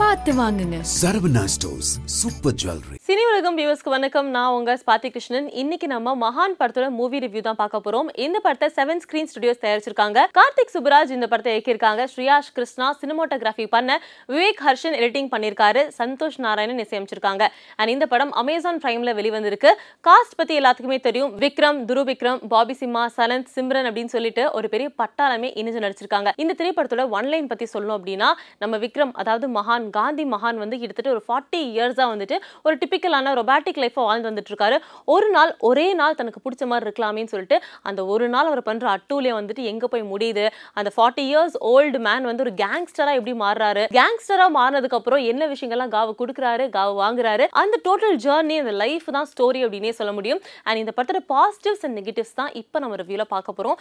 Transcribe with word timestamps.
பார்த்து 0.00 0.32
வாங்குங்க. 0.40 0.76
Saravana 0.98 1.42
stores 1.54 1.90
super 2.18 2.54
jewellery 2.60 2.96
Cini 3.06 3.22
Ulagam 3.30 3.56
வியூவர்ஸ்க்கு 3.58 3.90
வணக்கம். 3.94 4.28
நான் 4.36 4.52
உங்க 4.58 4.72
ஸ்பாத்தி 4.82 5.08
கிருஷ்ணன். 5.14 5.48
இன்னைக்கு 5.62 5.86
நம்ம 5.92 6.14
மகான் 6.22 6.54
படத்தோட 6.60 6.86
மூவி 6.98 7.18
ரிவ்யூ 7.24 7.40
தான் 7.46 7.58
பார்க்க 7.60 7.80
போறோம். 7.84 8.08
இந்த 8.24 8.38
படத்தை 8.44 8.68
செவன் 8.76 9.00
ஸ்கிரீன் 9.04 9.28
ஸ்டுடியோஸ் 9.30 9.60
தயாரிச்சிருக்காங்க. 9.64 10.18
கார்த்திக் 10.38 10.72
சுப்ராஜ் 10.76 11.10
இந்த 11.16 11.26
படத்தை 11.32 11.52
இயக்கியிருக்காங்க. 11.54 12.04
ஸ்ரீயாஷ் 12.12 12.50
கிருஷ்ணா 12.58 12.86
சினிமோட்டோகிராஃபி 13.00 13.66
பண்ண 13.74 13.98
விவேக் 14.34 14.62
ஹர்ஷன் 14.66 14.96
எடிட்டிங் 15.00 15.30
பண்ணியிருக்காரு. 15.34 15.82
சந்தோஷ் 15.98 16.38
நாராயணன் 16.46 16.82
இசையமைச்சிருக்காங்க. 16.86 17.46
அண்ட் 17.78 17.92
இந்த 17.94 18.08
படம் 18.14 18.32
அமேசான் 18.42 18.80
பிரைம்ல 18.84 19.14
வெளிவந்திருக்கு. 19.20 19.72
காஸ்ட் 20.08 20.38
பத்தி 20.40 20.56
எல்லாத்துக்குமே 20.60 21.00
தெரியும். 21.08 21.34
விக்ரம் 21.44 21.80
துரு 21.90 22.04
விக்ரம் 22.12 22.40
பாபி 22.54 22.76
சிம்மா 22.82 23.04
சலந்த் 23.18 23.52
சிம்ரன் 23.56 23.90
அப்படின்னு 23.90 24.14
சொல்லிட்டு 24.16 24.46
ஒரு 24.60 24.68
பெரிய 24.76 24.90
பட்டாளமே 25.02 25.50
இணைஞ்சு 25.62 25.84
நடிச்சிருக்காங்க. 25.86 26.32
இந்த 26.44 26.54
திரைப்படத்தோட 26.62 27.06
ஒன்லைன் 27.18 27.52
பத்தி 27.52 27.68
சொல்லணும் 27.74 27.98
அப்படின்னா 28.00 28.30
நம்ம 28.64 28.82
விக்ரம் 28.86 29.14
அதாவது 29.22 29.48
மகான் 29.60 29.88
காந்தி 29.98 30.26
மகான் 30.34 30.62
வந்து 30.62 30.78
கிட்டத்தட்ட 30.80 31.10
ஒரு 31.16 31.22
ஃபார்ட்டி 31.26 31.60
இயர்ஸாக 31.74 32.08
வந்துட்டு 32.12 32.36
ஒரு 32.66 32.74
டிபிக்கலான 32.82 33.34
ரொபாட்டிக் 33.40 33.80
லைஃப்பை 33.82 34.04
வாழ்ந்து 34.08 34.30
வந்துட்டு 34.30 34.52
இருக்காரு 34.52 34.76
ஒரு 35.14 35.28
நாள் 35.36 35.52
ஒரே 35.68 35.86
நாள் 36.00 36.18
தனக்கு 36.20 36.40
பிடிச்ச 36.44 36.66
மாதிரி 36.70 36.86
இருக்கலாமேன்னு 36.86 37.32
சொல்லிட்டு 37.34 37.56
அந்த 37.88 38.00
ஒரு 38.14 38.28
நாள் 38.34 38.48
அவர் 38.50 38.62
பண்ணுற 38.68 38.86
அட்டூலே 38.96 39.32
வந்துட்டு 39.38 39.62
எங்கே 39.72 39.88
போய் 39.92 40.04
முடியுது? 40.12 40.44
அந்த 40.78 40.92
ஃபார்ட்டி 40.96 41.24
இயர்ஸ் 41.30 41.56
ஓல்டு 41.72 41.98
மேன் 42.06 42.28
வந்து 42.30 42.44
ஒரு 42.46 42.52
கேங்ஸ்டராக 42.62 43.18
எப்படி 43.18 43.34
மாறுறாரு? 43.44 43.84
கேங்ஸ்டராக 43.98 44.50
மாறினதுக்கு 44.58 44.98
அப்புறம் 44.98 45.22
என்ன 45.32 45.48
விஷயங்கள்லாம் 45.54 45.92
காவு 45.96 46.12
கொடுக்குறாரு 46.20 46.66
காவு 46.76 46.94
வாங்குறாரு? 47.02 47.46
அந்த 47.62 47.78
டோட்டல் 47.88 48.16
ஜேர்னி 48.26 48.56
அந்த 48.62 48.74
லைஃப் 48.82 49.08
தான் 49.16 49.28
ஸ்டோரி 49.32 49.62
அப்படின்னே 49.66 49.92
சொல்ல 50.00 50.12
முடியும். 50.18 50.40
அண்ட் 50.66 50.80
இந்த 50.82 50.94
படத்தோட 50.96 51.22
பாசிட்டிவ்ஸ் 51.34 51.84
அண்ட் 51.88 51.98
நெகட்டிவ்ஸ் 52.00 52.34
தான் 52.40 52.52
இப்போ 52.62 52.78
நம்ம 52.84 52.96
ரிவ்யூவில் 53.02 53.30
பார்க்க 53.34 53.56
போகிறோம் 53.58 53.78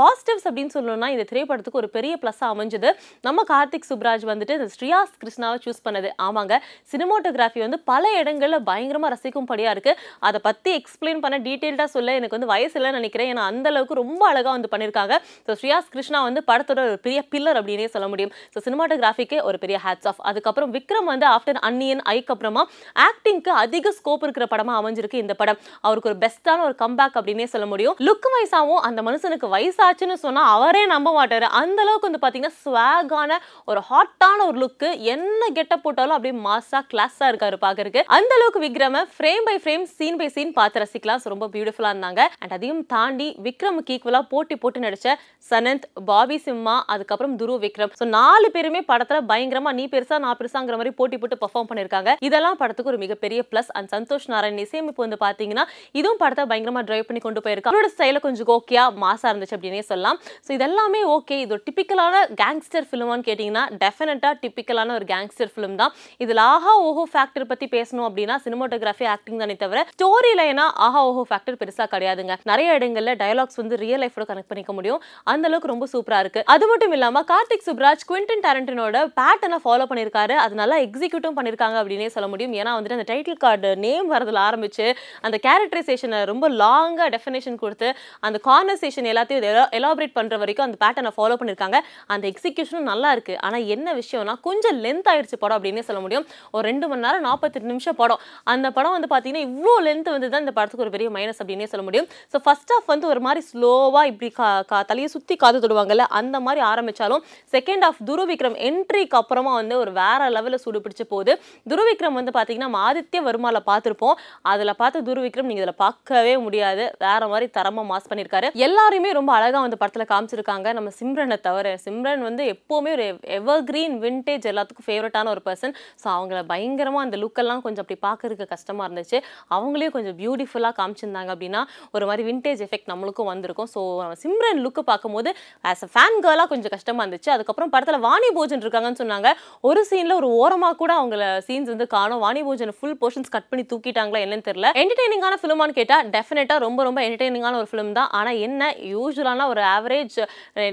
பாசிட்டிவ்ஸ் 0.00 0.46
அப்படின்னு 0.50 0.74
சொல்லணும்னா 0.76 1.10
இந்த 1.16 1.26
திரைப்படத்துக்கு 1.32 1.80
ஒரு 1.82 1.90
பெரிய 1.98 2.14
ப்ளஸ்ஸாக 2.22 2.52
அமைஞ்சது. 2.54 2.90
நம்ம 3.28 3.44
கார்த்திக் 3.52 3.88
சுப்ராஜ் 3.90 4.26
வந்துட்டு 4.32 4.56
இந்த 4.58 4.68
ஸ்ரீயாஸ் 4.76 5.14
கிருஷ்ணா 5.24 5.50
சினிமாவை 5.52 5.64
சூஸ் 5.66 5.84
பண்ணது? 5.86 6.08
ஆமாங்க. 6.26 6.54
சினிமோட்டோகிராஃபி 6.92 7.60
வந்து 7.66 7.78
பல 7.90 8.04
இடங்களில் 8.20 8.64
பயங்கரமாக 8.68 9.10
ரசிக்கும்படியாக 9.14 9.74
இருக்குது 9.74 9.98
அதை 10.28 10.38
பற்றி 10.46 10.70
எக்ஸ்பிளைன் 10.80 11.20
பண்ண 11.24 11.36
டீட்டெயில்டாக 11.46 11.88
சொல்ல 11.96 12.14
எனக்கு 12.20 12.36
வந்து 12.36 12.50
வயசு 12.54 12.74
இல்லைன்னு 12.78 12.98
நினைக்கிறேன். 13.00 13.28
ஏன்னா 13.32 13.44
அந்தளவுக்கு 13.52 14.00
ரொம்ப 14.02 14.22
அழகாக 14.30 14.52
வந்து 14.56 14.70
பண்ணியிருக்காங்க 14.74 15.14
ஸோ 15.46 15.56
ஸ்ரீயாஸ் 15.60 15.90
கிருஷ்ணா 15.94 16.20
வந்து 16.28 16.42
படத்தோட 16.50 16.80
ஒரு 16.90 16.98
பெரிய 17.06 17.20
பில்லர் 17.32 17.60
அப்படின்னே 17.60 17.88
சொல்ல 17.96 18.08
முடியும். 18.12 18.32
ஸோ 18.54 18.60
சினிமாட்டோகிராஃபிக்கே 18.66 19.40
ஒரு 19.48 19.58
பெரிய 19.64 19.78
ஹேட்ஸ் 19.86 20.08
ஆஃப் 20.12 20.22
அதுக்கப்புறம் 20.30 20.72
விக்ரம் 20.76 21.10
வந்து 21.12 21.28
ஆஃப்டர் 21.34 21.60
அன்னியன் 21.70 22.02
ஐக்கு 22.14 22.34
அப்புறமா 22.36 22.64
ஆக்டிங்க்கு 23.08 23.52
அதிக 23.64 23.94
ஸ்கோப் 23.98 24.24
இருக்கிற 24.26 24.46
படமாக 24.54 24.80
அமைஞ்சிருக்கு 24.82 25.22
இந்த 25.24 25.36
படம். 25.42 25.60
அவருக்கு 25.86 26.10
ஒரு 26.12 26.18
பெஸ்ட்டான 26.24 26.64
ஒரு 26.68 26.76
கம்பேக் 26.84 27.18
அப்படின்னே 27.20 27.48
சொல்ல 27.54 27.66
முடியும். 27.72 27.96
லுக் 28.08 28.28
வயசாகவும் 28.34 28.82
அந்த 28.88 29.00
மனுஷனுக்கு 29.08 29.48
வயசாச்சுன்னு 29.56 30.18
சொன்னால் 30.26 30.50
அவரே 30.56 30.84
நம்ப 30.94 31.08
மாட்டார். 31.18 31.46
அந்த 31.62 31.78
அளவுக்கு 31.84 32.08
வந்து 32.08 32.22
பார்த்தீங்கன்னா 32.24 32.58
ஸ்வாகான 32.64 33.30
ஒரு 33.70 33.80
ஹாட்டான 33.90 34.38
ஒரு 34.48 34.58
லுக்கு 34.62 34.88
என்ன 35.14 35.41
கெட்ட 35.58 35.74
போட்டாலும் 35.84 36.16
அப்படியே 36.16 36.34
மாசா 36.46 36.78
கிளாஸா 36.92 37.26
இருக்காரு 37.32 37.56
பாக்குறதுக்கு. 37.64 38.02
அந்த 38.16 38.32
அளவுக்கு 38.38 38.60
Vikram 38.66 39.02
frame 39.14 39.44
by 39.48 39.56
frame 39.62 39.84
scene 39.96 40.18
by 40.20 40.28
scene 40.34 40.52
பார்த்து 40.58 40.82
ரசிக்கலாம். 40.82 41.22
ரொம்ப 41.34 41.48
பியூட்டிஃபுல்லா 41.54 41.90
இருந்தாங்க. 41.94 42.20
அண்ட் 42.42 42.54
அதையும் 42.56 42.82
தாண்டி 42.94 43.28
விக்ரமுக்கு 43.46 43.94
ஈக்குவலா 43.96 44.20
போட்டி 44.32 44.56
போட்டு 44.62 44.84
நடிச்ச 44.86 45.16
சனந்த் 45.50 45.86
பாபி 46.10 46.38
சிம்மா 46.46 46.76
அதுக்கப்புறம் 46.94 47.34
துரு 47.42 47.56
விக்ரம். 47.64 47.92
ஸோ 48.00 48.06
நாலு 48.16 48.48
பேருமே 48.56 48.82
படத்துல 48.90 49.20
பயங்கரமா 49.30 49.72
நீ 49.78 49.86
பெருசா 49.94 50.18
நான் 50.26 50.38
பெருசாங்கிற 50.40 50.76
மாதிரி 50.80 50.94
போட்டி 51.00 51.18
போட்டு 51.22 51.40
பெர்ஃபார்ம் 51.44 51.70
பண்ணிருக்காங்க. 51.70 52.10
இதெல்லாம் 52.28 52.58
படத்துக்கு 52.62 52.92
ஒரு 52.94 53.00
மிகப்பெரிய 53.04 53.42
பிளஸ் 53.50 53.70
அண்ட் 53.78 53.90
சந்தோஷ் 53.96 54.28
நாராயண் 54.34 54.62
இசையமைப்பு 54.66 55.04
வந்து 55.06 55.20
பாத்தீங்கன்னா 55.26 55.66
இதுவும் 56.00 56.20
படத்தை 56.22 56.46
பயங்கரமா 56.52 56.84
டிரைவ் 56.90 57.06
பண்ணி 57.08 57.22
கொண்டு 57.26 57.42
போயிருக்கா. 57.46 57.72
அவரோட 57.72 57.90
ஸ்டைல 57.94 58.20
கொஞ்சம் 58.26 58.50
ஓகேயா 58.58 58.84
மாசா 59.04 59.26
இருந்துச்சு 59.32 59.56
அப்படின்னே 59.58 59.82
சொல்லலாம். 59.90 60.18
ஸோ 60.46 60.50
இதெல்லாமே 60.58 61.02
ஓகே 61.16 61.38
இது 61.44 61.54
ஒரு 61.56 61.64
டிபிக்கலான 61.68 62.24
கேங்ஸ்டர் 62.42 62.86
ஃபிலிமான்னு 62.90 63.26
கேட்டிங்கன்னா 63.28 63.64
டெஃபினட்டா 63.82 64.30
டிபிக்கலான 64.42 64.94
ஒரு 64.98 65.06
கேங் 65.12 65.21
கேங்ஸ்டர் 65.22 65.52
ஃபிலிம் 65.54 65.78
தான். 65.82 65.94
இதில் 66.26 66.42
ஆஹா 66.50 66.74
ஓஹோ 66.90 67.06
ஃபேக்டர் 67.14 67.48
பற்றி 67.50 67.66
பேசணும் 67.76 68.06
அப்படின்னா 68.08 68.36
சினிமோட்டோகிராஃபி 68.44 69.06
ஆக்டிங் 69.14 69.40
தானே 69.42 69.54
தவிர 69.64 69.80
ஸ்டோரி 69.94 70.30
லைனா 70.38 70.66
ஆஹா 70.86 71.00
ஓஹோ 71.08 71.22
ஃபேக்டர் 71.30 71.58
பெருசாக 71.60 71.88
கிடையாதுங்க. 71.94 72.34
நிறைய 72.50 72.76
இடங்களில் 72.78 73.18
டயலாக்ஸ் 73.22 73.58
வந்து 73.60 73.74
ரியல் 73.82 74.02
லைஃபோட 74.04 74.24
கனெக்ட் 74.30 74.50
பண்ணிக்க 74.52 74.72
முடியும். 74.78 75.00
அந்த 75.32 75.48
அளவுக்கு 75.48 75.70
ரொம்ப 75.72 75.86
சூப்பராக 75.92 76.22
இருக்குது 76.24 76.46
அது 76.54 76.64
மட்டும் 76.70 76.94
இல்லாமல் 76.96 77.26
கார்த்திக் 77.32 77.66
சுப்ராஜ் 77.68 78.04
குவிண்டன் 78.10 78.44
டேரண்டினோட 78.46 79.02
பேட்டனை 79.18 79.58
ஃபாலோ 79.64 79.86
பண்ணியிருக்காரு 79.90 80.36
அது 80.44 80.60
நல்லா 80.62 80.78
எக்ஸிக்யூட்டும் 80.86 81.36
பண்ணியிருக்காங்க 81.38 81.76
அப்படின்னே 81.82 82.08
சொல்ல 82.16 82.28
முடியும். 82.32 82.54
ஏன்னா 82.60 82.72
வந்துட்டு 82.76 82.98
அந்த 82.98 83.08
டைட்டில் 83.12 83.40
கார்டு 83.44 83.70
நேம் 83.86 84.08
வரதில் 84.14 84.40
ஆரம்பிச்சு 84.46 84.86
அந்த 85.26 85.36
கேரக்டரைசேஷனை 85.46 86.20
ரொம்ப 86.32 86.48
லாங்காக 86.62 87.08
டெஃபினேஷன் 87.16 87.60
கொடுத்து 87.64 87.90
அந்த 88.28 88.40
கான்வர்சேஷன் 88.48 89.10
எல்லாத்தையும் 89.12 89.70
எலாபரேட் 89.80 90.16
பண்ணுற 90.18 90.38
வரைக்கும் 90.42 90.66
அந்த 90.68 90.78
பேட்டர்னை 90.84 91.14
ஃபாலோ 91.18 91.36
பண்ணியிருக்காங்க 91.40 91.80
அந்த 92.14 92.24
எக்ஸிக்யூஷனும் 92.32 92.90
நல்லா 92.92 93.10
இருக்குது 93.16 93.40
ஆனால் 93.46 93.66
என்ன 93.76 93.94
விஷயம்னா 94.00 94.36
கொஞ்சம் 94.48 94.78
லென்த் 94.84 95.08
ஆயிடுச்சு 95.12 95.38
படம் 95.44 95.56
அப்படின்னே 95.58 95.84
சொல்ல 95.88 96.00
முடியும். 96.06 96.26
ஒரு 96.54 96.64
ரெண்டு 96.70 96.88
மணி 96.92 97.04
நேரம் 97.06 97.26
நாற்பத்தெட்டு 97.28 97.70
நிமிஷம் 97.72 97.98
படம். 98.02 98.20
அந்த 98.54 98.66
படம் 98.78 98.94
வந்து 98.96 99.10
பார்த்தீங்கன்னா 99.12 99.44
இவ்வளோ 99.48 99.76
லென்த் 99.88 100.10
வந்து 100.14 100.30
தான் 100.34 100.44
இந்த 100.46 100.54
படத்துக்கு 100.58 100.84
ஒரு 100.86 100.94
பெரிய 100.96 101.08
மைனஸ் 101.16 101.40
அப்படின்னே 101.42 101.68
சொல்ல 101.72 101.84
முடியும். 101.88 102.08
ஸோ 102.34 102.38
ஃபர்ஸ்ட் 102.46 102.74
ஆஃப் 102.76 102.88
வந்து 102.94 103.06
ஒரு 103.12 103.22
மாதிரி 103.26 103.42
ஸ்லோவாக 103.50 104.10
இப்படி 104.12 104.30
கா 104.40 104.48
கா 104.72 104.78
தலையை 104.90 105.08
சுற்றி 105.14 105.34
காது 105.44 105.62
தொடுவாங்கல்ல 105.64 106.06
அந்த 106.20 106.36
மாதிரி 106.46 106.60
ஆரம்பிச்சாலும் 106.72 107.22
செகண்ட் 107.54 107.84
ஆஃப் 107.88 108.00
துருவிக்ரம் 108.10 108.56
என்ட்ரிக்கு 108.68 109.18
அப்புறமா 109.20 109.52
வந்து 109.60 109.74
ஒரு 109.82 109.90
வேற 110.00 110.30
லெவலில் 110.36 110.62
சூடு 110.64 110.78
பிடிச்சி 110.84 111.04
போகுது. 111.12 111.32
துருவிக்ரம் 111.70 112.16
வந்து 112.18 112.32
பார்த்தீங்கன்னா 112.36 112.68
நம்ம 112.68 112.82
ஆதித்ய 112.88 113.22
வருமால 113.28 113.60
பார்த்துருப்போம் 113.70 114.16
அதில் 114.52 114.78
பார்த்து 114.80 115.04
துருவிக்ரம் 115.08 115.48
நீங்கள் 115.50 115.64
இதில் 115.64 115.80
பார்க்கவே 115.84 116.34
முடியாது. 116.46 116.84
வேற 117.06 117.20
மாதிரி 117.32 117.46
தரமாக 117.56 117.86
மாஸ் 117.90 118.08
பண்ணியிருக்காரு 118.10 118.48
எல்லாருமே 118.66 119.10
ரொம்ப 119.18 119.30
அழகாக 119.38 119.62
வந்து 119.66 119.78
படத்தில் 119.82 120.10
காமிச்சிருக்காங்க. 120.12 120.68
நம்ம 120.78 120.90
சிம்ரனை 121.00 121.38
தவிர 121.46 121.74
சிம்ரன் 121.86 122.22
வந்து 122.28 122.42
எப்போவுமே 122.54 122.90
ஒரு 122.96 123.06
எவர் 123.38 123.64
கிரீன் 123.70 123.96
விண்டேஜ் 124.04 124.48
எல்லாத்துக்கும் 124.52 124.88
ஃபேவரட்டான 125.02 125.30
ஒரு 125.34 125.42
பர்சன் 125.46 125.74
ஸோ 126.02 126.06
அவங்கள 126.16 126.38
பயங்கரமாக 126.52 127.04
அந்த 127.06 127.16
லுக்கெல்லாம் 127.22 127.62
கொஞ்சம் 127.66 127.82
அப்படி 127.84 127.98
பார்க்கறதுக்கு 128.06 128.46
கஷ்டமாக 128.54 128.86
இருந்துச்சு. 128.88 129.18
அவங்களையும் 129.56 129.94
கொஞ்சம் 129.96 130.16
பியூட்டிஃபுல்லாக 130.20 130.74
காமிச்சிருந்தாங்க 130.80 131.30
அப்படின்னா 131.34 131.60
ஒரு 131.96 132.04
மாதிரி 132.08 132.22
விண்டேஜ் 132.30 132.60
எஃபெக்ட் 132.66 132.90
நம்மளுக்கும் 132.92 133.30
வந்திருக்கும். 133.32 133.70
ஸோ 133.74 133.80
சிம்ரன் 134.22 134.60
லுக்கு 134.64 134.84
பார்க்கும்போது 134.90 135.30
ஆஸ் 135.70 135.84
அ 135.86 135.90
ஃபேன் 135.94 136.18
கேர்லாக 136.26 136.48
கொஞ்சம் 136.52 136.74
கஷ்டமாக 136.76 137.04
இருந்துச்சு. 137.04 137.30
அதுக்கப்புறம் 137.36 137.72
படத்தில் 137.74 138.02
வாணி 138.08 138.30
போஜன் 138.38 138.62
இருக்காங்கன்னு 138.64 139.00
சொன்னாங்க. 139.02 139.30
ஒரு 139.70 139.82
சீனில் 139.90 140.16
ஒரு 140.20 140.30
ஓரமாக 140.42 140.76
கூட 140.82 140.92
அவங்கள 141.00 141.24
சீன்ஸ் 141.48 141.72
வந்து 141.74 141.88
காணும். 141.96 142.22
Vani 142.26 142.42
Bhojan 142.48 142.74
full 142.78 142.98
portions 143.02 143.32
cut 143.36 143.48
பண்ணி 143.50 143.66
தூக்கிட்டாங்களா 143.72 144.22
என்னன்னு 144.26 144.48
தெரியல. 144.50 144.70
என்டர்டெய்னிங்கான 144.82 145.38
ஃபிலிமான்னு 145.42 145.78
கேட்டால் 145.80 146.10
டெஃபினட்டா 146.16 146.56
ரொம்ப 146.66 146.80
ரொம்ப 146.88 147.00
என்டர்டெய்னிங்கான 147.08 147.60
ஒரு 147.62 147.70
ஃபிலிம் 147.72 147.92
தான். 148.00 148.10
ஆனால் 148.20 148.40
என்ன 148.48 148.62
யூஸ்வலான 148.94 149.46
ஒரு 149.52 149.62
eh, 149.64 149.70
ஆவரேஜ் 149.76 150.18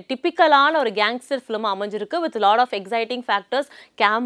டிப்பிக்கலான 0.09 0.73
ஒரு 0.83 0.91
கேங்ஸ்டர் 0.99 1.41
ஃபிலிம் 1.45 1.67
அமைஞ்சிருக்கு 1.71 2.17
with 2.23 2.37
lot 2.43 2.61
of 2.63 2.73
exciting 2.79 3.23
factors 3.27 3.69
camera 4.01 4.18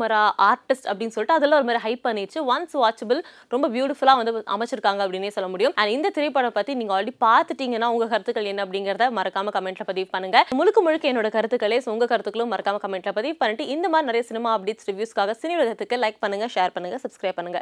artist 0.49 0.87
அப்படின்னு 0.91 1.15
சொல்லிட்டு 1.15 1.37
அதெல்லாம் 1.37 1.59
ஒரு 1.61 1.67
மாதிரி 1.69 1.83
ஹைப் 1.85 2.03
பண்ணிச்சு 2.07 2.39
ஒன்ஸ் 2.53 2.75
வாட்சபிள் 2.83 3.19
ரொம்ப 3.53 3.65
பியூட்டிஃபுல்லாக 3.75 4.19
வந்து 4.21 4.33
அமைச்சிருக்காங்க 4.55 5.01
அப்படின்னே 5.05 5.31
சொல்ல 5.37 5.49
முடியும். 5.53 5.75
அண்ட் 5.79 5.93
இந்த 5.97 6.11
திரைப்படம் 6.17 6.57
பற்றி 6.59 6.75
நீங்கள் 6.81 6.97
ஆல்ரெடி 6.97 7.15
பார்த்துட்டீங்கன்னா 7.27 7.89
உங்கள் 7.95 8.11
கருத்துக்கள் 8.13 8.51
என்ன 8.53 8.65
அப்படிங்கிறத 8.67 9.07
மறக்காம 9.19 9.53
கமெண்ட்ல 9.57 9.85
பதிவு 9.91 10.09
பண்ணுங்க. 10.15 10.39
முழுக்க 10.61 10.81
முழுக்க 10.87 11.11
என்னோட 11.13 11.31
கருத்துக்களே 11.37 11.79
so 11.85 11.91
உங்கள் 11.95 12.11
கருத்துக்களும் 12.13 12.53
மறக்காம 12.55 12.81
கமெண்ட்ல 12.85 13.13
பதிவு 13.19 13.37
பண்ணிட்டு 13.43 13.65
இந்த 13.75 13.89
மாதிரி 13.95 14.09
நிறைய 14.11 14.25
சினிமா 14.31 14.51
அப்டேட்ஸ் 14.57 14.89
ரிவ்யூஸ்க்காக 14.91 15.35
சினி 15.43 15.55
உலகத்துக்கு 15.61 16.01
லைக் 16.05 16.23
பண்ணுங்க 16.25 16.47
ஷேர் 16.57 16.75
பண்ணுங்க 16.77 16.99
சப்ஸ்கிரைப் 17.05 17.39
பண்ணுங்க. 17.41 17.61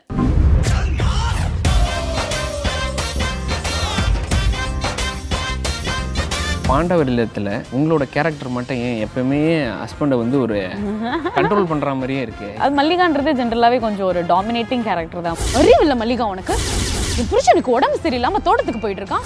பாண்டவர் 6.71 7.09
இல்லத்தில் 7.11 7.49
உங்களோட 7.75 8.03
கேரக்டர் 8.13 8.49
மட்டும் 8.49 8.81
ஏன் 8.81 8.99
எப்பவுமே 9.05 9.39
ஹஸ்பண்டை 9.81 10.15
வந்து 10.21 10.37
ஒரு 10.41 10.57
கண்ட்ரோல் 11.37 11.69
பண்ணுற 11.71 11.93
மாதிரியே 11.95 12.21
இருக்கு? 12.21 12.49
அது 12.59 12.77
மல்லிகான்றது 12.77 13.31
ஜென்ரலாகவே 13.39 13.79
கொஞ்சம் 13.79 14.07
ஒரு 14.07 14.21
டாமினேட்டிங் 14.29 14.83
கேரக்டர் 14.83 15.25
தான். 15.27 15.39
அறிவு 15.59 15.81
இல்லை 15.81 15.95
மல்லிகா 15.95 16.25
உனக்கு? 16.25 16.55
என் 17.19 17.29
புருஷனுக்கு 17.31 17.71
உடம்பு 17.71 17.97
சரியில்லாம 18.03 18.41
தோட்டத்துக்கு 18.41 18.83
போயிட்டு 18.83 19.03
இருக்கான். 19.03 19.25